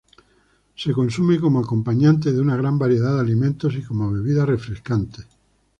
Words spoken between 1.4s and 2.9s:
acompañante de una gran